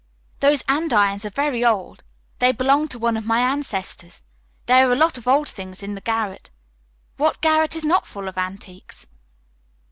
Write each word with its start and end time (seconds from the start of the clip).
Those 0.39 0.63
andirons 0.63 1.25
are 1.25 1.29
very 1.29 1.63
old. 1.63 2.03
They 2.39 2.51
belonged 2.51 2.89
to 2.89 2.97
one 2.97 3.15
of 3.17 3.27
my 3.27 3.41
ancestors. 3.41 4.23
There 4.65 4.89
are 4.89 4.93
a 4.93 4.95
lot 4.95 5.15
of 5.15 5.27
old 5.27 5.47
things 5.47 5.83
in 5.83 5.93
the 5.93 6.01
garret. 6.01 6.49
What 7.17 7.39
garret 7.39 7.75
is 7.75 7.85
not 7.85 8.07
full 8.07 8.27
of 8.27 8.35
antiques?" 8.35 9.05